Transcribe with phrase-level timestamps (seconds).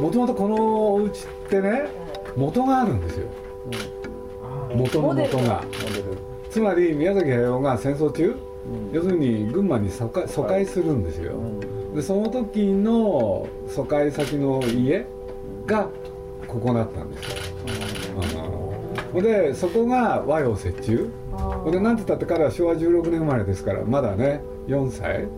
[0.00, 1.12] もともとこのお家っ
[1.48, 1.84] てね
[2.36, 3.28] 元があるんですよ、
[4.74, 5.62] 元の元が。
[6.48, 8.34] つまり宮崎駿が戦争中、
[8.92, 11.34] 要するに群馬に疎開疎開するんですよ、
[11.94, 15.06] でその時の疎開先の家
[15.66, 15.88] が
[16.48, 17.36] ここだったんですよ、
[19.14, 21.08] うん、でそこが和洋折衷。
[21.70, 25.28] で何て言ったって彼は昭和16年生まれですからまだね4歳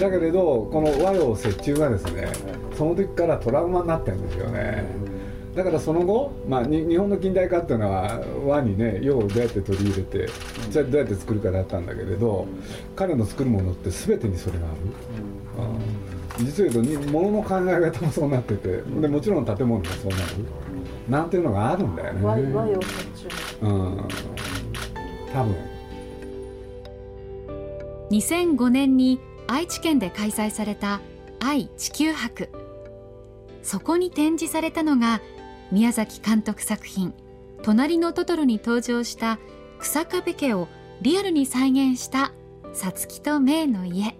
[0.00, 2.28] だけれどこの和洋折衷がですね
[2.76, 4.84] その時からトラウマになってるんですよね。
[5.54, 10.28] だからその後、まあ、日本の近代化っていうのは和にね洋をどうやって取り入れて
[10.70, 12.46] じゃどうやって作るかだったんだけれど
[12.94, 14.76] 彼の作るものって全てにそれがある、
[16.38, 20.22] うん、実を言うと物の考え方もそうなっててでもちろん建物もそうなる。
[21.08, 22.24] なんていうのがあるんだよね。
[22.24, 22.86] 和洋折
[23.60, 23.66] 衷。
[23.66, 24.08] うん。
[25.32, 25.56] 多分。
[28.10, 29.18] 2005年に
[29.50, 31.00] 愛知県で開催された
[31.40, 32.50] 愛・地球博。
[33.62, 35.20] そこに展示されたのが
[35.72, 37.12] 宮崎監督作品
[37.62, 39.38] 「隣のトトロ」に登場した
[39.78, 40.68] 草壁家を
[41.00, 42.32] リアルに再現した
[42.72, 44.16] 「さつきとメイの家」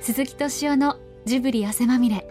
[0.00, 0.96] 鈴木敏夫の
[1.26, 2.26] ジブリ汗まみれ。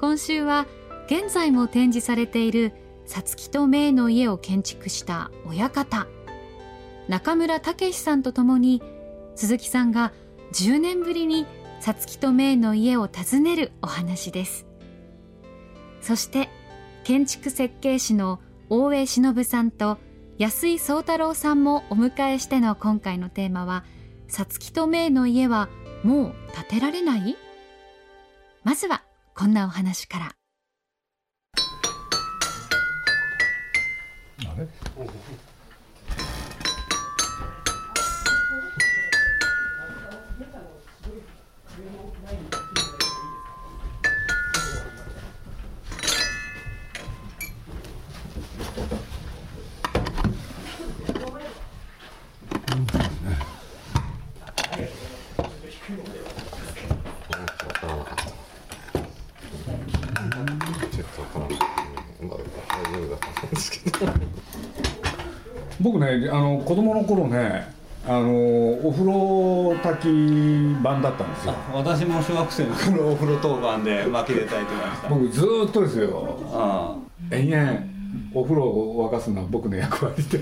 [0.00, 0.66] 今週は
[1.06, 2.72] 現在も展示されている
[3.04, 6.06] さつきとメイの家を建築した親方。
[7.08, 8.82] 中村武さんとともに
[9.34, 10.12] 鈴木さんが
[10.52, 11.46] 10年ぶりに
[11.80, 14.66] さつきとメイの家を訪ねるお話です。
[16.00, 16.48] そして
[17.04, 18.40] 建築設計士の
[18.70, 19.98] 大江忍さんと
[20.38, 23.84] 安井宗太郎さんもお迎えしての今回のテーマは
[24.28, 25.68] 「さつきとメイの家は
[26.02, 26.34] もう
[26.68, 27.36] 建てられない?」
[28.64, 29.02] まずは
[29.34, 30.26] こんなお話から。
[30.26, 30.32] あ
[34.58, 34.68] れ？
[65.80, 67.72] 僕ねあの子供の頃ね
[68.06, 70.08] あのお風呂炊き
[70.82, 71.54] 版だったんですよ。
[71.74, 75.08] 私も小学生の頃お風呂当番で薪で炊いてました。
[75.08, 76.38] 僕ずーっとですよ。
[76.52, 76.96] あ
[77.30, 77.80] 延々
[78.32, 80.38] お風呂を沸かすのは僕の役割で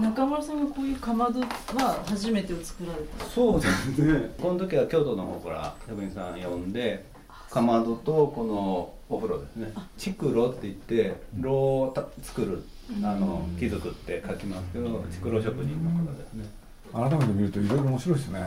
[0.00, 3.24] 中村さんがこういうかまどは初めてを作られた？
[3.24, 4.30] あそうですね。
[4.38, 7.02] この時は京都の方から職員さん呼んで
[7.50, 9.72] かまどとこのお風呂ですね。
[9.96, 11.52] 築炉って言って炉
[11.84, 12.62] をた作る
[13.02, 16.44] あの木作って書きますけど築炉職人の方ですね
[16.92, 18.40] 改めて見るといろいろ面白いですね、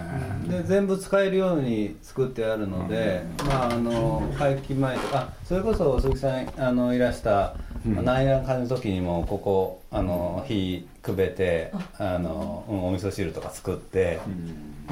[0.48, 8.06] で全部使えるように作ってあるので、まああの会期前とかそれこそ鈴木さんあのいらしたうん。
[8.06, 14.20] 内覧会の時にもここあの火くべてあの、うんお味噌汁とか作って、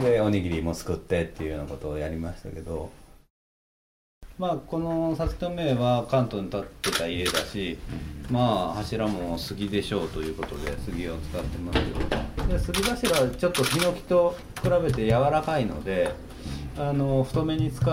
[0.02, 2.92] でおにぎりも作ってっていうようなことをやりましたけど
[4.40, 7.78] まあこのさつきとめは関東に建ってた家だし、
[8.32, 8.40] ま
[8.72, 12.16] あ柱も杉でしょうということで杉を使ってますけ
[12.48, 12.48] ど。
[12.48, 14.34] で杉柱はちょっとヒノキと
[14.64, 16.14] 比べて柔らかいので
[16.78, 17.86] あの太めに使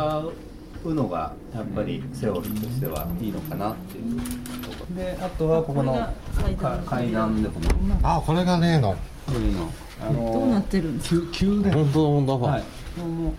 [0.84, 4.20] うのがやっぱりセオリーとしてはいいのかなっていう。
[4.62, 5.94] ところであとはここの
[6.40, 6.56] 階段。
[6.56, 8.92] か階段でこのあこれが例の。
[9.26, 9.68] こういうの
[10.00, 11.26] あのどうなってるんですか？
[11.32, 12.64] 急急で本当だ本当だ、はい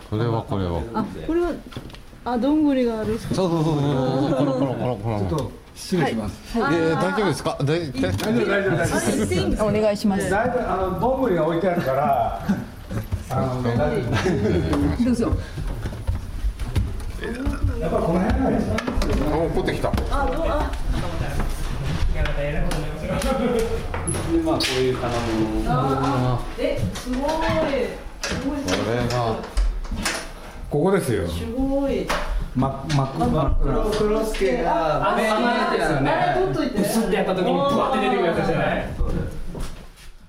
[0.10, 0.82] これはこれは。
[0.94, 1.52] あこれは
[2.30, 3.18] あどんぐりがある。
[3.18, 3.64] そうそうそう。
[3.64, 3.76] そう
[4.36, 5.20] このこのこのこの。
[5.30, 7.58] ちょっと失礼します、えー、大丈夫ですか？
[7.62, 8.46] 大丈夫大丈夫
[8.76, 10.36] 大丈夫お願いします。
[10.36, 10.46] あ
[10.76, 12.46] のどんぐりが置いてあるから
[13.30, 13.86] あの大丈
[15.00, 15.32] 夫どうぞ。
[17.80, 18.76] やっぱこの辺がいいですね。
[19.32, 19.88] あ怒ってきた。
[19.90, 19.92] あ
[20.26, 20.70] どうあ
[22.18, 22.60] で
[24.44, 27.20] まあこういうあえすごい。
[28.22, 28.58] すごい。
[28.60, 29.57] これが
[30.70, 31.28] ここですよ。
[31.28, 32.08] すごい。
[32.56, 36.84] ま真っ黒真っ黒クロスケがメインですよあれ取っといて。
[36.84, 38.88] スッてやった時にブワって出てくるやつじゃない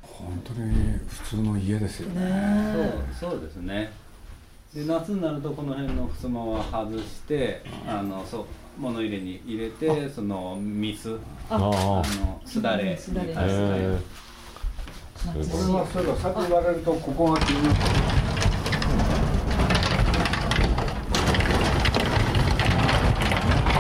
[0.02, 3.90] 本当に普通の家ですよねそうそうですね
[4.75, 8.44] で夏になるとこの辺の襖は外してあのそう
[8.79, 11.19] 物入れに入れてその水
[11.49, 17.81] ああのすだれにすだれあ足してこれはそういえばさっき言われるとここが気になって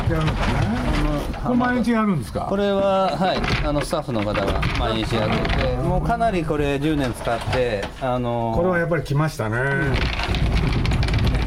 [0.08, 2.46] ってやるんですねこれ毎日やるんですか？
[2.48, 9.58] これははいあのスタッフの方が毎日やっててもうかなりこれ10年使ってあのこれはやっぱり来ましたね、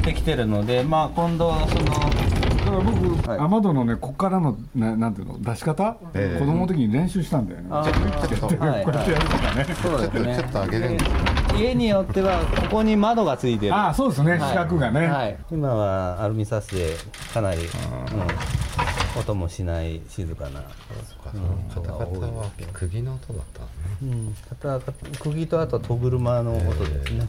[0.03, 6.39] できてるのでまあ今度そのだから僕、はい雨戸のねこっからのななんていうの出し方、ええ。
[6.39, 7.67] 子供の時に練習したんだよね。
[7.71, 7.83] あ
[8.27, 8.85] ちょっとはい。
[8.85, 10.35] こうやってやるとかね、そうですね。
[10.37, 11.11] ちょっと上げるんです
[11.57, 13.75] 家によってはここに窓がついてる。
[13.75, 14.39] ああそうですね、はい。
[14.39, 16.95] 四角がね、はい、今はアルミサスで
[17.33, 20.61] かなり、うん、音もしない静かな、
[21.07, 23.71] そっかそのカタカタは釘の音だったのね。
[24.03, 24.81] うん、ただ
[25.19, 27.27] 釘とあと戸車の音ですね、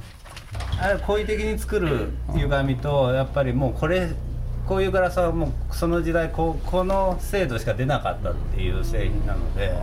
[0.80, 4.10] あれ好意的に作る歪みとやっぱりもうこれ
[4.66, 9.74] こういうガラスはもうその時代こうこの精度しか出なかったっていう製品なので、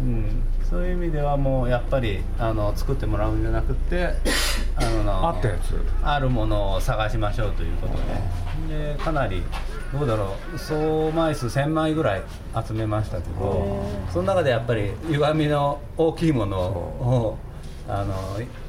[0.00, 4.14] うん、そういう意味ではもうやっぱりあの作ってもらうんじゃなくて
[4.76, 5.80] あのあったやつ。
[6.02, 7.94] あるものを探しましょうということ
[8.68, 8.94] で。
[8.94, 9.42] でかなり
[9.92, 12.22] どうだろう総枚数1000枚ぐらい
[12.66, 17.38] 集めましたけどその中でやっぱり歪みの大きいものを
[17.88, 18.14] あの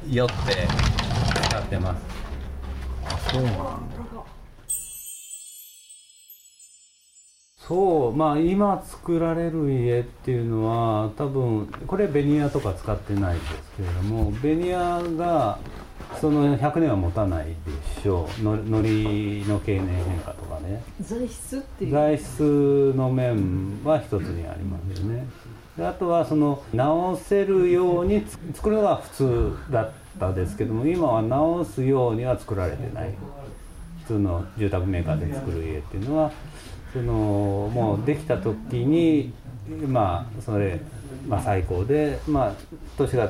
[0.08, 0.34] 酔って
[1.48, 3.32] 使ってます。
[3.32, 3.58] そうなんだ
[7.68, 15.58] そうまあ今作られる家っていうのは多分これベニヤとか使ってないですけれどもベニヤが
[16.18, 17.54] その100年は持たないで
[18.02, 18.42] しょう。
[18.42, 20.82] ののりの経年変化とかね。
[21.02, 21.92] 材質っていう。
[21.92, 25.26] 材質の面は一つにありますよね。
[25.76, 33.14] であとはその直せるようにつ作るのが普通だったですけども今は直すようには作られてない。
[34.04, 36.32] 普通の住宅メーカーで作る家っていうのは
[36.98, 37.12] その
[37.72, 38.54] もうできた時
[38.84, 39.32] に
[39.86, 40.80] まあそれ、
[41.28, 42.52] まあ、最高でまあ
[42.96, 43.28] 年が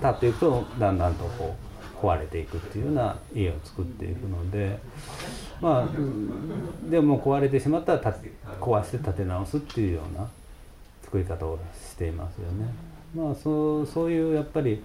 [0.00, 1.54] 経っていくとだんだんとこ
[1.94, 4.78] う壊れていくっていうような家を作っていくので
[5.60, 8.16] まあでも壊れてしまったら
[8.58, 10.26] 壊して建て直すっていうような
[11.02, 12.72] 作り方をしていますよね。
[13.14, 14.82] まあそうそういうやっぱり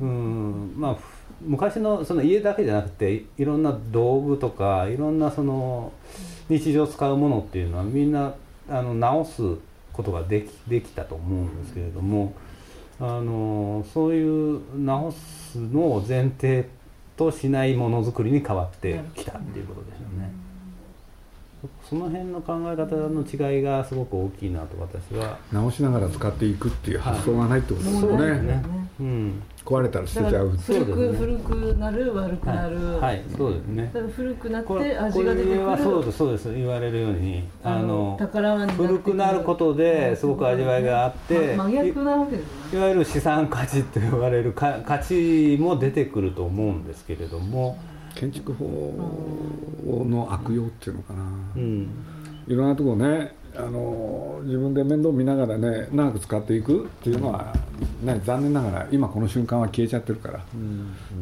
[0.00, 1.00] うんまあふ
[1.42, 5.92] 昔のその家だけじゃなくていろんな道具とかいろんなその
[6.48, 8.34] 日常使うものっていうのはみんな
[8.68, 9.42] あの直す
[9.92, 12.34] ことができできたと思うんですけれども
[13.00, 16.68] あのそういう直すのを前提
[17.16, 20.32] としないものづくりに変わってきたっていうことですよね。
[21.82, 28.62] そその辺の考え方の違いがすごく大きいなと私は直しながら使っていくっていう発想がないってことですよね,、ね。
[29.00, 29.42] うん。
[29.66, 33.90] 壊れたら捨てちゃう古く、そうですね古くなる悪くなる、はい、はい、そうですね。
[33.92, 34.00] だ。
[34.00, 35.58] から古くなって味が出てくる。
[35.58, 38.16] これはそうですそうです言われるようにあの
[38.76, 42.78] 古くなることですごく味わいがあってま真逆なわけですね。
[42.78, 47.76] いわゆる資産価値と言われるか価値も出てくると思うんですけれども、
[48.14, 48.94] 建築法
[50.08, 51.22] の悪用っていうのかな、
[51.56, 51.88] うん、
[52.46, 57.54] いろんなところねあの自分で面倒見ながらね長く使っていくっていうのは、
[58.02, 60.44] ね、残念ながら今この瞬間は消えちゃってるから、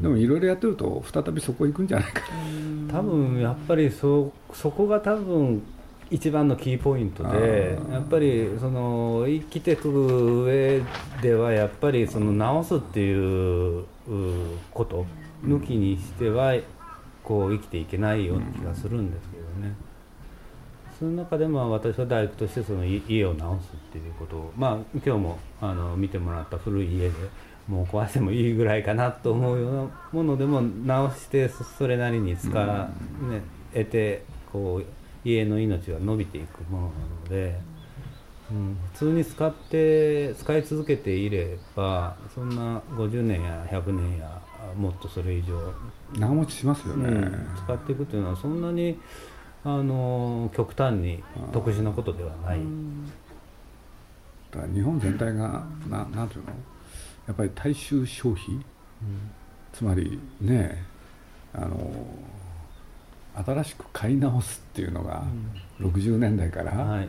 [0.02, 2.20] でもいろいろやってると再びそこ行くんじゃないか
[2.88, 5.62] な、多分やっぱりそそこが多分
[6.10, 10.82] 一番のキーポイントでやっぱりその生きていく上
[11.22, 13.84] ではやっぱりその直すっていうう
[14.72, 15.06] こと
[15.44, 16.54] 抜きにしては
[17.22, 19.74] こう生きていけないような気がするんですけどね。
[21.04, 27.14] その中でも私は大工としてそのい家を直すっていうことをまあ今日もあの見てもらった古い家で
[27.68, 33.42] もう壊してもいいぐらいかなと思うようなものでも直してそそれなりに使、ね、
[33.74, 37.60] 得てこう家の命は伸びていくものなので、
[38.50, 44.40] うん、普通に使って使い続けていればそんな50年や100年や
[44.74, 45.70] もっとそれ以上
[46.18, 48.98] 長持ちしますよね、うん、使っていくというのはそんなに
[49.64, 52.60] あの極端に特殊なことではない、
[54.50, 56.50] だから日本全体がななんていうの？
[57.26, 58.58] やっぱり大衆消費、
[59.72, 60.84] つまりね
[61.54, 62.06] あの
[63.46, 65.24] 新しく買い直すっていうのが
[65.80, 67.08] 60年代から、はい。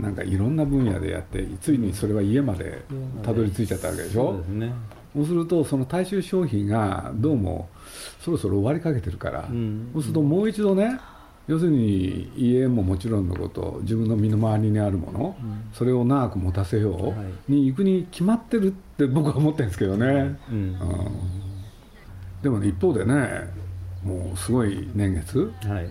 [0.00, 2.82] なんかいろんな分野でやってついにそれは家まで
[3.22, 4.32] たどり着いちゃったわけでしょ？
[4.32, 4.72] そうですね。
[5.14, 7.68] そうするとその大衆消費がどうも
[8.20, 9.90] そろそろ終わりかけてるから、ん。
[9.92, 10.98] そうするともう一度ね
[11.46, 15.36] 要するに家ももちろんのこと自分の身の回りにあるもの、
[15.72, 17.14] それを長く持たせよは
[17.48, 20.54] うに行くに決まってるって僕は思ってるんですけどね、うん。
[20.54, 20.76] うん。
[22.42, 23.48] でもね一方でね
[24.02, 25.90] もうすごい年月はい。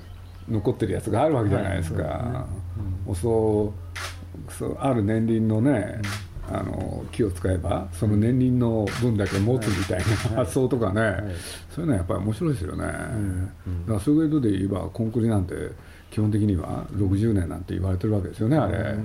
[0.50, 2.47] 残ってるやつがあるわけじゃないですか、は
[3.07, 3.15] い。
[3.15, 3.74] そ
[4.47, 6.01] うそうある年輪のね、
[6.51, 10.05] あの木を使えばその年輪の分だけ持つみたいな
[10.37, 11.35] 発想とかね、
[11.69, 12.95] そういうのはやっぱり面白いですよね、だか
[13.93, 15.53] らそういうことで言えばコンクリなんて
[16.11, 18.95] 基本的には60年なんて言われてるわけですよねあれ、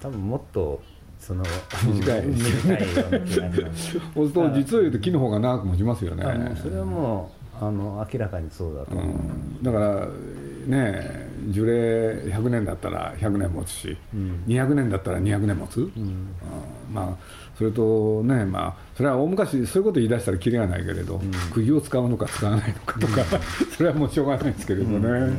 [0.00, 0.82] 多分もっと
[1.20, 1.44] その
[1.86, 3.92] 短い短いような気がします。
[4.14, 6.24] そうすると実を言うと木の方が長く持ちますよね。
[6.60, 9.62] それはもうあの明らかにそうだと思う、うん。
[9.62, 10.06] だから
[10.66, 13.96] ね樹齢100年だったら100年持つし、
[14.46, 16.28] 200年だったら200年持つ、うん
[16.90, 21.20] まあそれとねまあそれは大昔そういうこと言い出したらきりがないけれど、
[21.52, 23.24] 釘を使うのか使わないのかとか、
[23.76, 25.32] それはもうしょうがないですけれどね、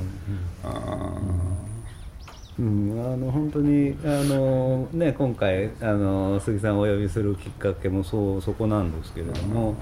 [0.64, 1.18] あ
[2.60, 9.76] うん、あの本当にあの、ね、今回あの杉さんをお呼びするきっかけもそうそこなんですけれども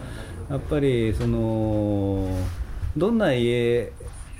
[0.50, 2.30] やっぱりその
[2.96, 3.92] どんな家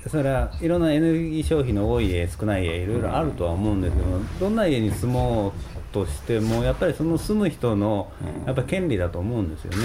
[0.06, 4.08] それはいろんなエネルギー消費の多い家少ない家いろいろあるとは思うんですけど
[4.40, 5.52] どんな家に住もう
[5.92, 8.10] としてもやっぱりその住む人の
[8.46, 9.78] やっぱ権利だと思うんですよね。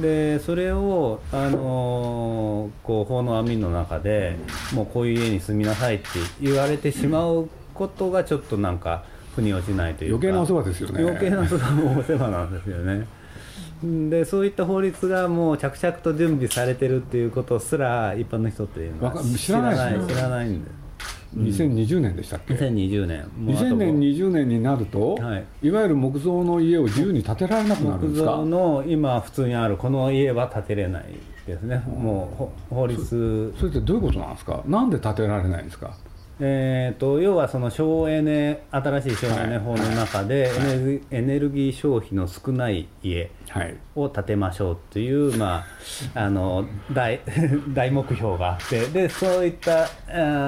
[0.00, 4.36] でそれを、あのこう法の網の中で
[4.72, 6.06] もうこういう家に住みなさいって
[6.40, 9.04] 言われてしまうことがちょっとなんか
[9.34, 11.02] 腑に落ちないというか余計なお世話ですよね。
[11.02, 13.06] 余計なお世話もお世話なんですよね。
[14.10, 20.14] でそういった法律がもう着々と準備されてるっていうことすら一般の人っていうのは知らないですね。
[20.14, 20.70] 知らないんで
[21.36, 23.26] 2020年でしたっけ？2020う
[23.56, 25.44] あともう2020年になると、はい。
[25.62, 28.36] い、わゆる木造の家を自由に建てられなくなるん木ですか？
[28.36, 31.04] 造の今普通にあるこの家は建てれない
[31.46, 31.82] ですね。
[31.86, 33.54] もうほ法律。
[33.58, 34.62] それってどういうことなんですか？
[34.66, 35.94] なんで建てられないんですか？
[36.40, 43.76] えー、と要はその省エネ新しい省エネ法の中でエネルギーエネルギー消費の少ない家はい。
[43.94, 45.64] を建てましょうという、ま
[46.14, 47.20] あ、あの大
[47.72, 49.88] 大目標があってでそういったあ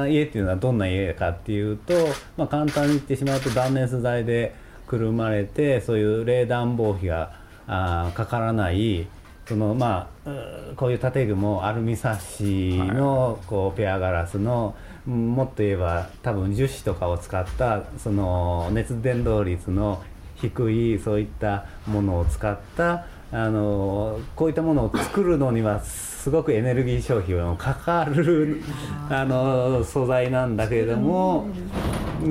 [0.05, 1.95] ー家っていうのはどんな家かっていうと、
[2.37, 4.55] まあ、簡単に言ってしまうと断熱材で
[4.89, 7.31] くるまれてそういう冷暖房費が
[7.69, 9.07] あーかからない
[9.47, 10.16] そのまあ
[10.77, 20.03] こういう建具もアルミサッシのこうペアガラスの、うんもっと言えば多分樹脂とかを使ったその熱伝導率の
[20.35, 28.63] 低いそういったものを使ったあのこういったものを作るのにはすごくエネルギー消費がかかる
[29.09, 31.49] あの素材なんだけれども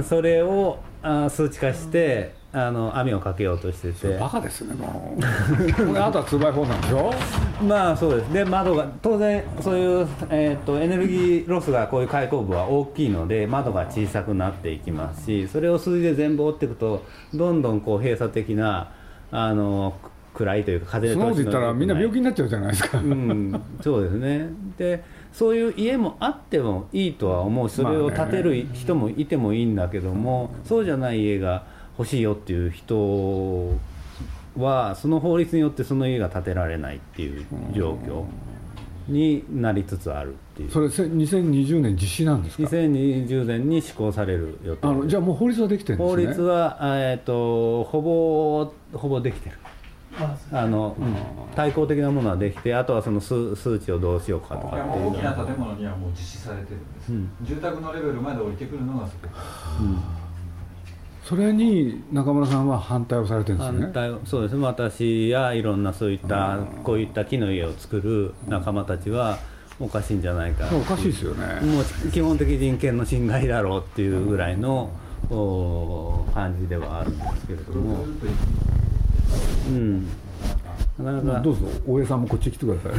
[0.07, 4.17] それをあ数値化してあの網をかけようとしてて。
[4.17, 5.21] バカですねもう。
[5.99, 7.13] あとは 2x4 なんでしょ？
[7.61, 8.31] まあそうです。
[8.31, 18.93] で窓が当然そういう、えー、とエネルギーロスがこういう開口部は大きいので窓が小さくなっていきますしそれを数字で全部追っていくとどんどんこう閉鎖的な
[19.31, 19.97] あの
[20.33, 24.49] 暗いというか風そんなこと言ったらみんな病気気になっちゃうじゃないですか、うん、そうですね。
[24.77, 31.65] でそういう家もあってもいいとは思うしそれを建てる人もいてもいいんだけども、そうじゃない家が
[31.97, 33.73] 欲しいよっていう人
[34.57, 38.25] はその法律によってその家が建てられないっていう状況
[39.07, 40.71] になりつつあるっていう。
[40.71, 44.87] それせ2020年実施なんですか？2020年に施行される予定。
[44.87, 49.57] あのじゃあもう法律はできてるんです法ね律は、あえー、とほぼほぼできてる。
[50.51, 51.15] あの、うん。
[51.55, 55.09] 対抗的なものはできてあとはその数数値をどうしようかとかっていう。
[55.09, 57.29] 大きな建物にはもう実施されてるんです、うん。
[57.41, 59.27] 住宅のレベルまで降りてくるのがそこ
[61.25, 63.81] それに中村さんは反対をされてるんですね。
[63.81, 64.55] 反対そうです。
[64.55, 69.39] ね私やいろんなそういったこういった木の家を作る仲間たちは
[69.79, 71.61] おかしいんじゃないかおかしいですよね。
[71.61, 74.91] もう基本的人権の侵害だろうっていうぐらいの
[75.31, 78.05] お感じではあるんですけれども。
[79.67, 80.07] うん。
[80.99, 82.93] なかなかどうぞ大江さんもこっち来てください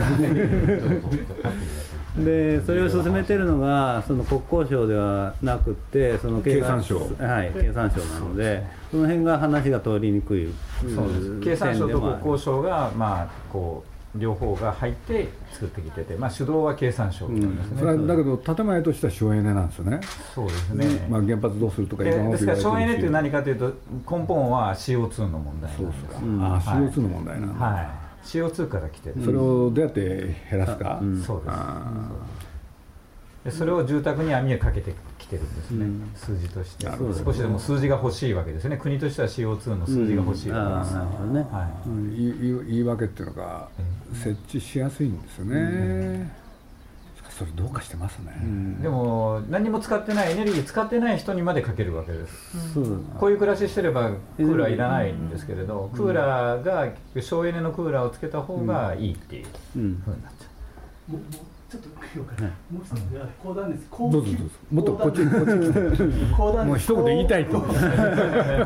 [2.25, 6.99] でそれを進めてるのがその国交省ではなくてその経産省。
[6.99, 10.53] はい経産省なのでその辺が話が通りにくい
[10.95, 11.41] そうです。
[11.41, 20.01] 経産省と国交省がまあこう両方が入って作ってきてて、まあ、主導は経産省なんですね、それはだけど建前としては省エネなんですよね。
[20.35, 23.67] そうですね、まあ、原発どうするとかいろんなことでですから省エネって何かというと
[24.11, 26.05] 根本は CO2 の問題なんです
[26.41, 27.89] ああ CO2 の問題なんだ、はい、
[28.27, 31.43] CO2 から来てる、それをどうやって減らすか、そう
[33.45, 33.59] です。
[33.59, 36.87] それを住宅に網をかけてきてるんですね、数字として。
[37.25, 38.77] 少しでも数字が欲しいわけですね。
[38.77, 41.41] 国としては CO2 の数字が欲しいわけです、ああなるほどね。
[41.53, 41.89] はい。
[41.89, 43.69] ー言い訳っていうのが
[44.13, 46.46] 設置しやすいんですよね、しかし
[47.37, 48.33] それどうかしてますね、
[48.81, 52.73] でも何も使ってないエネルギー使ってない人にまでかけるわけです。
[52.73, 56.89] そうこういう暮らししてればクーラーいらないんですけれど、クーラーが
[57.21, 60.03] 省エネのクーラーをつけた方がいいっていううん。
[60.03, 60.47] ふうになっちゃ
[61.11, 61.13] う。
[61.13, 61.33] もうもう
[61.71, 63.03] ちょっと言おうかな、もう一つ
[63.43, 64.55] 高断熱高どうぞどうぞ。
[64.71, 67.65] もっとこっちこっち来て高断熱もう一言言いたいと。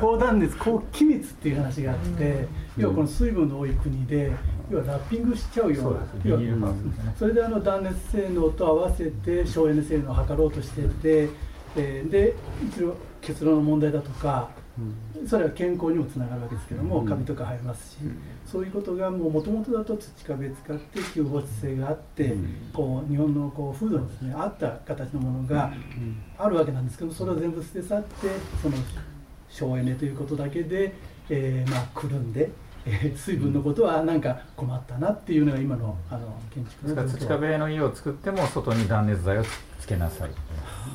[0.01, 2.47] 高断熱高気密っていう話があって、
[2.77, 4.31] 要はこの水分の多い国で
[4.71, 6.41] 要はラッピングしちゃうようなそう
[7.19, 12.35] それであの断熱性能と合わせて省エネ性能を測ろうとしててえー、で
[12.67, 14.51] 一応結論の問題だとか
[15.27, 17.99] それは健康にもつながるわけですけども、カビとか生えますし、
[18.47, 22.35] そういうことがもともとだと土壁使って吸放湿性があって、
[22.73, 25.71] こう日本のこう風土にですね合った形のものが
[26.39, 28.29] あるわけなんですけどそれを全部捨て去って
[28.63, 28.77] その
[29.51, 30.95] 省エネということだけで、
[31.29, 32.51] えー、まあくるんで。
[32.87, 39.45] えー、水分のことはなんか困ったなっていうのが今のあの建築です土壁の家を作っても外に断熱材を
[39.79, 40.33] つけなさいっ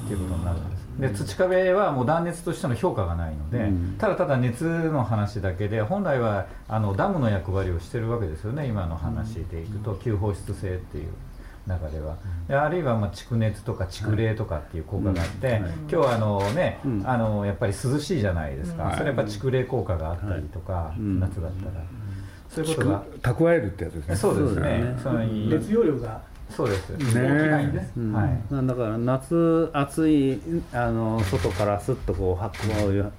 [0.07, 0.85] ていうことになるんです。
[1.19, 9.95] で土壁はもう断熱としての評価がないので、うん、ただただ熱の話だけで本来はあのダムの役割をしてるわけですよね今の話でいくと。
[9.95, 11.07] 吸放湿性っていう
[11.67, 12.17] 中では
[12.48, 21.84] であるいはまあ蓄熱とか蓄冷とかっていう効果があって、今日はあのね、あのやっぱり涼しいじゃないですか、それやっぱ蓄冷効果があったりとか、夏だったら。
[22.50, 24.15] そういうことが蓄えるってやつですね。
[24.15, 24.98] そうですね。
[25.01, 26.89] その熱容量がそうです。
[27.15, 27.22] ね、
[28.13, 28.67] はい。
[28.67, 30.39] だから夏暑い
[30.72, 33.12] あの外からすっとこう発酵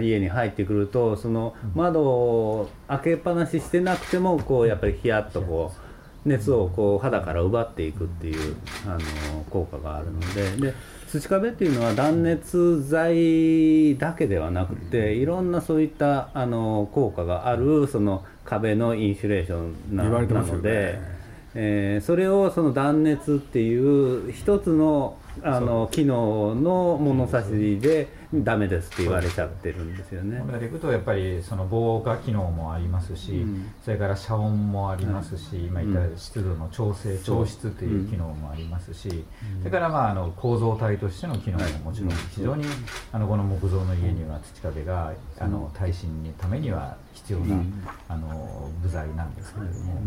[0.00, 5.87] 家に入ってくるとその窓を開けっぱなししてなくてもこうやっぱりヒヤッとこう
[6.28, 8.56] 熱をこう肌から奪っていくっていう
[8.86, 10.70] あの効果があるので。
[10.70, 10.74] で
[11.08, 19.58] 土壁っていうのは断熱材だけではなくていろんなそういったあの効果があるその壁のインシュレーショ
[19.90, 21.18] ンなので。
[21.54, 30.42] えー、それをその断熱っていう一つのあの機能の物差しでダメですって言われちゃってるんですよね。
[30.44, 39.24] これでいくとやっぱりその防火機能もありますし、うん、それから遮音もありますし、今言った湿度の調整、調湿という機能もありますし、
[39.60, 42.64] それからまああの構造体としての機能ももちろん非常に
[43.12, 47.62] あのこの木造の家には土壁があの耐震のためには必要な、
[48.08, 50.02] あの部材なんですけれども。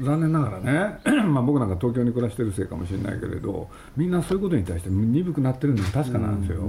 [0.00, 6.62] 残念ながらね、 まあ、僕なんか東京に暮らしてるせいかもしれないけれどみんなそういうことに対して鈍くなってるのは確かなんですよ、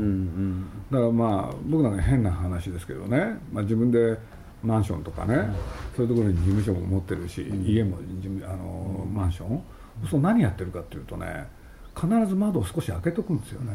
[0.92, 4.18] だからまあ僕なんか変な話ですけどね、まあ、自分で
[4.64, 5.50] マンションとかね、
[5.96, 7.98] そういうところに事務所も持ってるし、家も
[8.44, 9.62] あのマンション。
[10.10, 11.48] そう何やってるかっていうとね
[11.96, 13.74] 必ず窓を少し開けとくんですよね、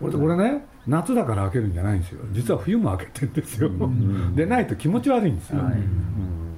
[0.00, 2.20] 俺俺ね夏だから開けるんじゃないんですよ。
[2.32, 3.70] 実は冬も開けてるんですよ、
[4.34, 5.62] でないと気持ち悪いんですよ、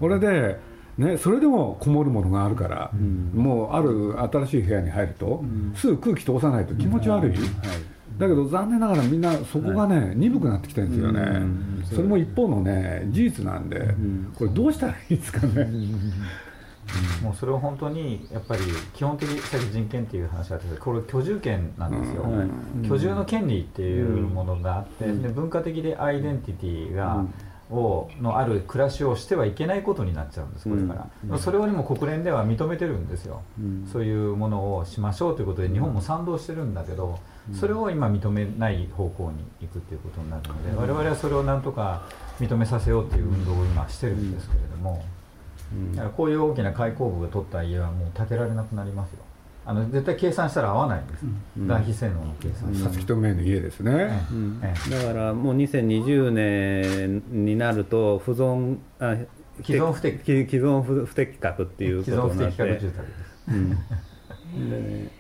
[0.01, 0.59] これで
[0.99, 7.39] ね、それでもこもるものがあるから、うん、もうある新しい部屋に入ると、うん、すぐ空気通さないと気持ち悪い、はい、
[8.19, 11.41] だけど残念ながらみんなそこがね、はい、鈍くなってきてるんですよね、
[11.95, 13.95] それも一方のね事実なんで、
[14.39, 15.71] これどうしたらいいですかね。
[17.21, 18.63] もうそれを本当にやっぱり
[18.95, 22.25] 基本的さっき人権っていう話があったけどこれ居住権なんですよ、
[22.89, 27.25] 居住の権利っていうものがあって、で文化的でアイデンティティが、
[27.71, 37.19] をのある暮らしをしてはいけないことになっちゃうんですこれから、うん、それをにも国連では認めてるんですよ、うん、そういうものをしましょうということで日本も賛同してるんだけど、
[37.59, 42.09] それを今認めない方向に行くということになるので、我々はそれをなんとか
[42.41, 45.05] 認めさせようという運動を今してるんですけれども、
[45.95, 49.19] だからこういう大きな開口部が取った家はもう建てられなくなりますよ
[49.69, 51.27] あの絶対計算したら合わないんです、
[51.59, 52.73] うん、外費性能の計算。
[52.75, 59.17] さつきとめの家ですね、うん、だからもう2020年になると不存あ
[59.65, 60.25] 既存不適。
[60.25, 62.53] 既存不適格っていうことになって。
[62.53, 64.71] 既存不適格住宅です、うん。
[64.71, 65.11] で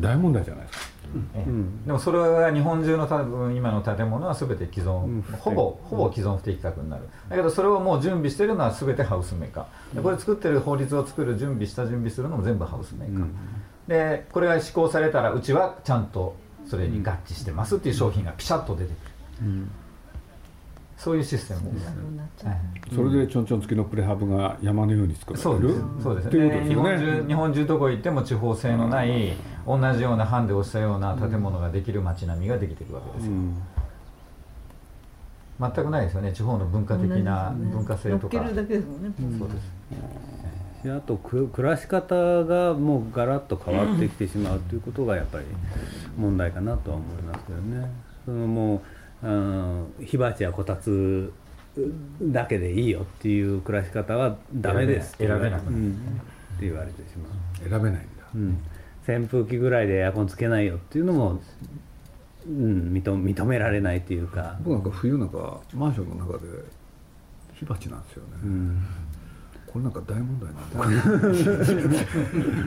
[0.00, 7.08] 大問題じゃないですかうん、でもそれは日本中の多分今の建物は全て既存、うん、ほぼほぼ既存不適格になる。
[7.28, 9.96] だけどそれをもう準備してるのは全てハウスメーカー。
[9.96, 13.36] でこれ作ってる法律を作る準備した準備するのも全部ハウスメーカー、うん、
[13.86, 16.34] でこれが施行されたらうちはちゃんと
[16.66, 19.66] それに合致してますっていう商品がピシャッと出てくる、
[20.96, 21.92] そういうシステムです、
[22.94, 25.74] それでちょんちょん付きのプレハブが山のように作られる。
[26.02, 26.28] そうです。
[26.30, 26.64] ね。
[26.66, 29.34] 日本中日本中どこ行っても地方性のない
[29.66, 33.32] 同じようなハンデをしたような建物ができる街並みができていくわけですよ、
[35.60, 36.32] 全くないですよね。
[36.32, 38.92] 地方の文化的な文化性とか、そうです。
[40.86, 45.46] あと暮らし方がもうガラッと変わってきてしまうということがやっぱり
[46.18, 47.90] 問題かなとは思いますけどね。
[48.26, 48.82] そのも
[49.22, 51.32] う火鉢やこたつ
[52.20, 57.68] だけでいいよっていう暮らし方はダメです選べない、うん、って言われてしまう。
[57.68, 58.00] 選べないんだ、
[58.34, 58.58] うん、
[59.06, 61.40] 扇風機ぐらいでエアコンつけないよっていうのも、
[62.46, 64.56] うん、認認められないっていうか。
[64.62, 66.46] 僕なんか冬なんかマンションの中で
[67.54, 68.82] 火鉢なんですよね、うん、
[69.66, 72.00] これなんか大問題なんだ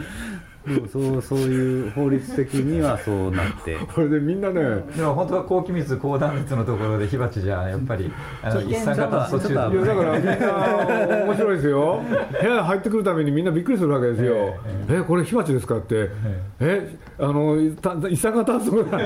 [0.92, 3.78] そうそういう法律的にはそうなって。
[3.94, 4.62] これでみんなね
[4.96, 8.12] でも本当は高気密高断熱のところで火鉢じゃやっぱり
[8.44, 12.02] あの一酸化炭素中いやだから みんな面白いですよ。
[12.42, 14.56] 部屋入ってくるためにみんなびっくりするわけですよ。
[14.90, 16.10] えこれ火鉢ですかって。
[16.60, 17.58] えあの
[18.10, 18.98] 一酸化炭素が。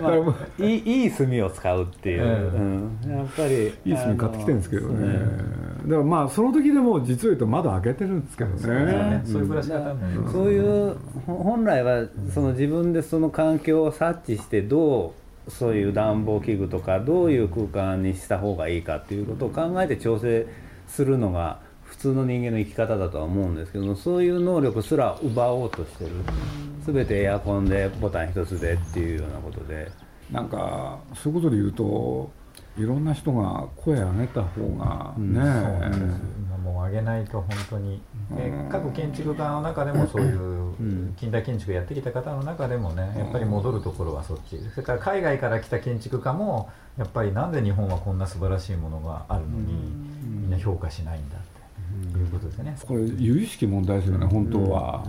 [0.00, 5.14] まあ、いいいい炭を使うっていう、うん、やっぱりいい炭買ってきてるんですけどね。
[5.14, 9.22] だからまあその時でも実を言うと窓開けてるんですけどね。
[9.24, 10.96] そういう暮らし方そういう
[11.26, 15.14] 本来はその自分でその環境を察知してど
[15.46, 20.46] うそういう暖房器具とかどういう空間にした方がいいかっていうことを考えて調整
[20.88, 26.10] するのが普通の人間の生き方だとは思うんですけどもそういう能力すら奪おうとしてる。
[26.84, 29.90] 全てエアコンでボタン一つでっていうようなことで。
[30.30, 32.30] なんかそういうことで言うと
[32.78, 35.40] いろんな人が声上げた方がね、
[36.56, 38.00] うん、もう上げないと本当に、
[38.36, 44.58] え各建築家の中でもそういう近代建築やってきた方の中でもねやっぱり戻るところはそっち。
[44.74, 49.72] それから海外から来た建築家もやっぱりなんで日本はこんな素晴らしいものがあるのに
[50.24, 51.40] みんな評価しないんだっ
[52.12, 52.76] ていうことですね。
[52.86, 55.02] これ由々しき問題ですよね本当は。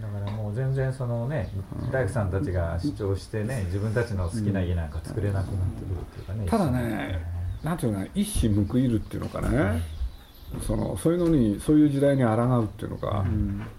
[0.00, 1.48] だからもう全然そのね
[1.90, 7.20] 大工さんたちが主張してね自分たちの好きな家なんか作れなくなってくるっていうかね、ただね
[7.62, 9.82] なんていうか一矢報いるっていうのかね、
[10.66, 12.30] そのそういうのにそういう時代に抗
[12.60, 13.24] うっていうのか、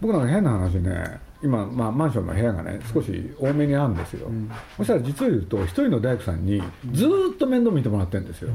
[0.02, 4.30] 僕なんか変な話ね今、まあ、マンションの部屋がね少し多めにあるんですよ、
[4.76, 8.50] そしたら実を言うと一人の大工さんにずっと面倒見てもらってるんですよ、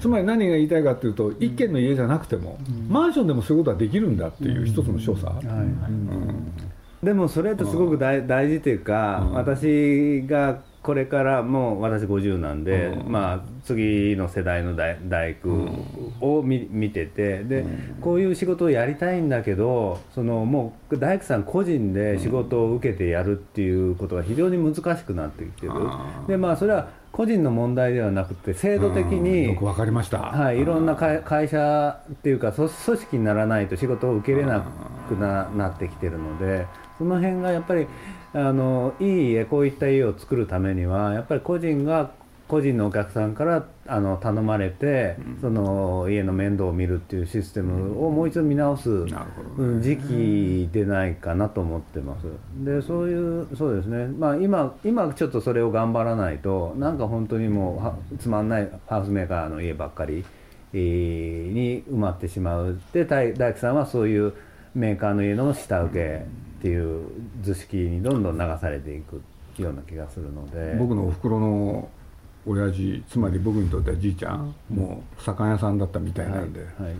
[0.00, 5.32] つまり何が言いたいかっていうと一軒の家じゃなくても、マンションでもそういうことはできるんだっていう一つの所作、
[7.02, 15.68] でもそれってすごく大大事というか、うん、私がこれからもう私50なんで、うん、まあ次の世代の大大工
[16.20, 17.66] を見,、見ててで、
[18.00, 25.72] こういう仕事をやりたいんだけどそのもう大工さん個人で仕事を受けてやるっていうことが非常に難しくなってきてる。
[26.28, 34.60] でまあそれは個人の問題ではなくて制度的に、よく分かりました、はい、いろんな会社っていうか組織にならないと仕事を受けれな
[35.08, 36.66] くななってきてるので
[36.98, 37.86] その辺がやっぱり
[38.32, 42.10] あのいい家こういった家を作るためにはやっぱり個人が
[42.48, 49.04] 個人のお客さんからあの頼まれて、うん、その家の面倒を見るっていうシステムをもう一度見直す
[49.80, 52.26] 時期でないかなと思ってます。
[52.64, 60.24] でそういうそうですね、まあ今、今ちょっとそれを頑張らないとなんか本当にもうつまんないハウスメーカーの家ばっかり、
[60.72, 62.78] えー、に埋まってしまう。
[62.92, 64.34] で大工さんはそういう
[64.76, 67.06] メーカーの家の下請けっていう
[67.42, 69.22] 図式にどんどん流されていく
[69.56, 70.74] ような気がするので。
[70.76, 71.88] 僕のおふくろの
[72.44, 76.94] 親父つまり僕にとってはじいちゃん、うん、もう酒屋さんだったみたいなんで、はいはい、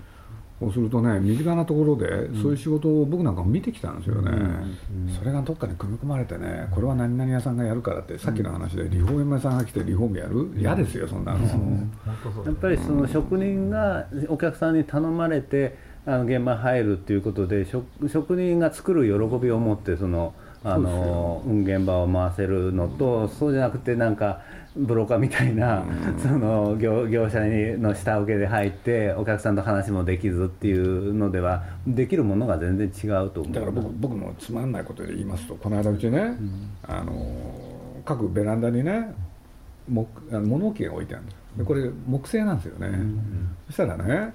[0.59, 2.07] そうするとね身近なところで
[2.43, 11.47] そういう仕事を僕なんかも見てきたんですよね、うん、それがどっかに組み込まれてねこれは何々屋さんがやるからってさっきの話でリフォーム屋さんが来てリフォームやる嫌ですよそんなの、
[12.45, 24.41] やっぱりその職人がお客さんに頼まれてあの現場に入るっていうことで職人が作る喜びを持ってそのあの現場を回せるのとそうじゃなくてなんか
[24.77, 25.85] ブローカーみたいな、
[26.21, 27.41] その業業者
[27.79, 37.15] の下請けで入ってお客さんと話もできずっていうのではできるものが全然違うと思うだから僕僕のつまんないことで言いますとこの間うちね、うん、あの
[38.05, 39.15] 各ベランダにね
[39.89, 41.37] 木物置が置いてあるんです。
[41.59, 44.35] でこれ木製なんですよね、うん、そしたらね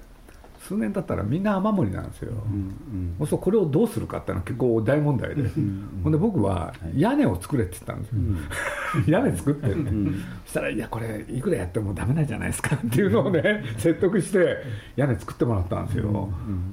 [0.62, 9.62] 数年経ったらみんな雨漏りなんですよ、うんうん、そうこれをどうするかっていうのは結構大問題で、うんうん、ほんで僕は屋根を作れって言ったんですよ、うん、 屋根作って。
[9.62, 14.58] って、うん、そしたらいやこれいくらやってもダメなんじゃないですかっていうのをね説得して
[14.96, 16.30] 屋根作ってもらったんですよ、うんうん、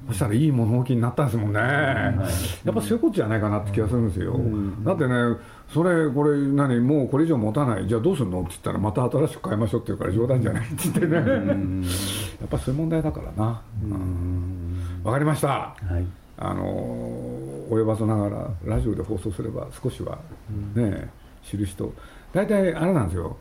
[0.08, 2.12] そしたらいい物置になったんですもんね、や
[2.72, 4.40] っぱそういうことじゃないかなって気がするんですよ、
[4.84, 5.14] だってね
[5.74, 6.80] それこれ何？
[6.80, 7.88] もうこれ以上持たない。
[7.88, 8.42] じゃあどうするの？
[8.42, 11.16] って言ったらまた新しく買いましょうって言うから冗談じゃないって言ってね。
[12.42, 13.62] やっぱそういう問題だからな。
[15.04, 16.06] わかりました、はい、
[16.38, 16.66] あの
[17.70, 20.20] 及ばずながらラジオで放送すれば少しは
[20.76, 21.10] ね、
[21.44, 21.94] 知る人。
[22.34, 23.38] 大体あれなんですよ。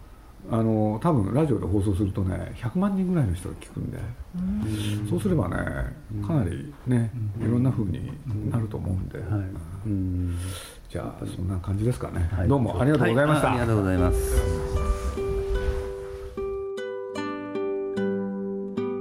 [0.50, 4.00] あの多分ラジオで放送するとね100万人ぐらいの人が聞くんで、う
[5.10, 5.56] そうすればね
[6.26, 7.10] かなりね、
[7.40, 8.08] いろんなふうに
[8.48, 9.28] なると思うんで、はい
[10.90, 14.18] じゃあそんな感じですかね、はい、どうもありがとうございました、はい、ありがとうございます。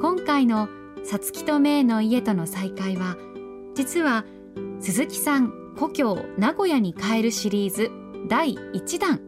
[0.01, 0.67] 今回の
[1.05, 3.15] さつきとめいの家との再会は
[3.73, 4.25] 実は
[4.81, 7.89] 鈴木さん故郷名古屋に帰るシリーズ
[8.27, 9.21] 第1弾。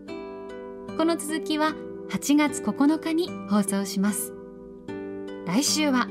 [0.97, 1.73] この続きは
[2.09, 4.33] 8月9日に放送します。
[5.45, 6.07] 来週は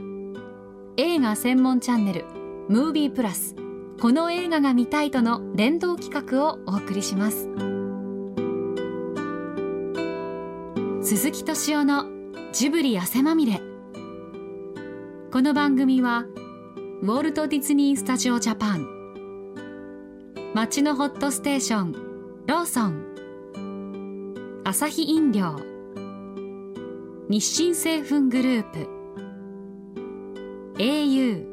[0.96, 2.24] 映画専門チャンネル
[2.68, 3.54] ムービープラス
[4.00, 7.48] この映画が見たいとの連動企画をお送りします。
[11.02, 12.04] 鈴木敏夫の
[12.52, 13.60] ジブリ汗まみれ。
[15.32, 16.26] この番組は
[17.02, 18.86] ウォルト・ディズニー・スタジオ・ジャパン
[20.54, 21.92] 街のホットステーション
[22.46, 25.56] ローソンアサヒ飲料
[27.28, 28.88] 日清製粉グループ
[30.78, 31.47] au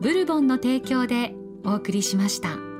[0.00, 2.75] ブルボンの提供でお送りしました。